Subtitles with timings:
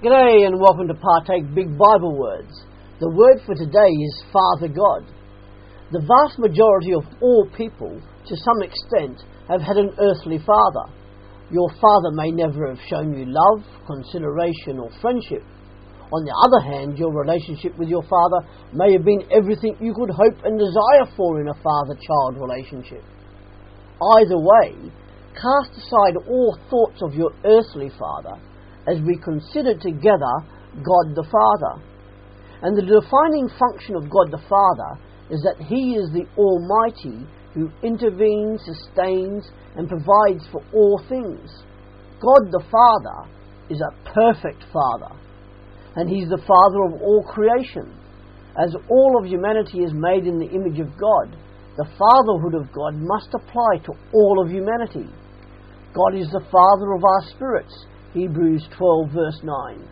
[0.00, 2.64] G'day and welcome to Partake Big Bible Words.
[3.00, 5.04] The word for today is Father God.
[5.92, 9.20] The vast majority of all people, to some extent,
[9.52, 10.88] have had an earthly father.
[11.52, 15.44] Your father may never have shown you love, consideration, or friendship.
[16.16, 20.16] On the other hand, your relationship with your father may have been everything you could
[20.16, 23.04] hope and desire for in a father child relationship.
[24.00, 24.80] Either way,
[25.36, 28.40] cast aside all thoughts of your earthly father
[28.86, 30.34] as we consider together
[30.82, 31.82] God the Father.
[32.62, 35.00] And the defining function of God the Father
[35.30, 41.50] is that He is the Almighty who intervenes, sustains, and provides for all things.
[42.20, 43.30] God the Father
[43.70, 45.14] is a perfect Father,
[45.96, 47.96] and He's the Father of all creation.
[48.58, 51.36] As all of humanity is made in the image of God,
[51.76, 55.08] the fatherhood of God must apply to all of humanity.
[55.94, 59.88] God is the Father of our spirits, Hebrews 12, verse 9.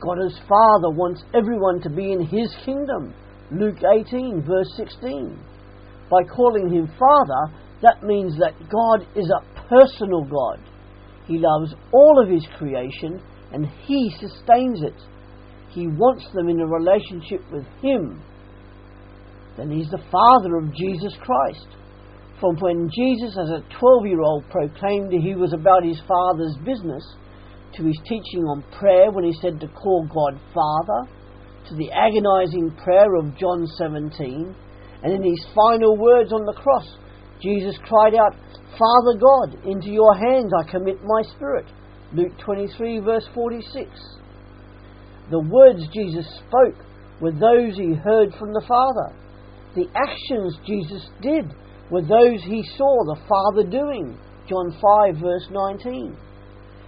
[0.00, 3.14] God as Father wants everyone to be in His kingdom.
[3.50, 5.38] Luke 18, verse 16.
[6.10, 10.60] By calling Him Father, that means that God is a personal God.
[11.26, 13.20] He loves all of His creation
[13.52, 15.00] and He sustains it.
[15.70, 18.22] He wants them in a relationship with Him.
[19.56, 21.66] Then He's the Father of Jesus Christ.
[22.40, 27.04] From when Jesus, as a 12 year old, proclaimed He was about His Father's business,
[27.76, 31.10] to his teaching on prayer when he said to call God Father,
[31.68, 34.54] to the agonizing prayer of John 17,
[35.02, 36.86] and in his final words on the cross,
[37.42, 38.34] Jesus cried out,
[38.78, 41.66] Father God, into your hands I commit my spirit.
[42.12, 43.90] Luke 23, verse 46.
[45.30, 46.76] The words Jesus spoke
[47.20, 49.14] were those he heard from the Father.
[49.74, 51.46] The actions Jesus did
[51.90, 54.18] were those he saw the Father doing.
[54.48, 56.16] John 5, verse 19.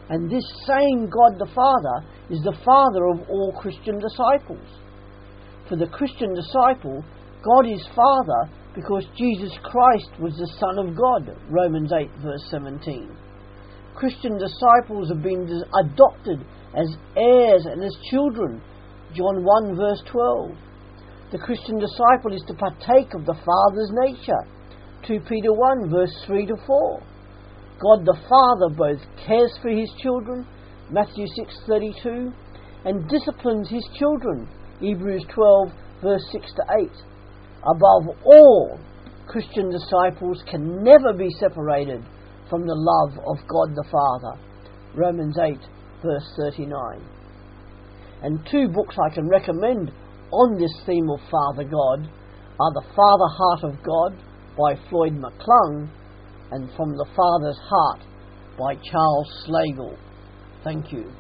[0.09, 4.67] And this same God the Father is the Father of all Christian disciples.
[5.69, 7.03] For the Christian disciple,
[7.43, 11.37] God is Father because Jesus Christ was the Son of God.
[11.51, 13.11] Romans 8, verse 17.
[13.97, 15.49] Christian disciples have been
[15.83, 16.45] adopted
[16.77, 18.61] as heirs and as children.
[19.15, 20.51] John 1, verse 12.
[21.33, 24.45] The Christian disciple is to partake of the Father's nature.
[25.07, 27.03] 2 Peter 1, verse 3 to 4.
[27.79, 30.47] God the Father both cares for his children,
[30.91, 32.33] Matthew 6:32,
[32.85, 34.49] and disciplines his children,
[34.81, 35.73] Hebrews 12
[36.03, 36.91] verse 6 to 8.
[37.65, 38.79] Above all,
[39.27, 42.03] Christian disciples can never be separated
[42.49, 44.41] from the love of God the Father,
[44.95, 45.59] Romans 8
[46.03, 47.01] verse 39.
[48.23, 49.91] And two books I can recommend
[50.31, 52.09] on this theme of Father God
[52.59, 54.17] are The Father Heart of God
[54.57, 55.91] by Floyd McClung
[56.53, 58.01] and From the Father's Heart
[58.59, 59.97] by Charles Slagle.
[60.65, 61.13] Thank you.